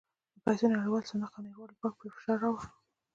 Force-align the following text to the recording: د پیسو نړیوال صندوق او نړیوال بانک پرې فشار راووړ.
د 0.35 0.37
پیسو 0.45 0.65
نړیوال 0.73 1.03
صندوق 1.09 1.31
او 1.35 1.45
نړیوال 1.45 1.71
بانک 1.81 1.93
پرې 1.99 2.09
فشار 2.15 2.37
راووړ. 2.43 2.63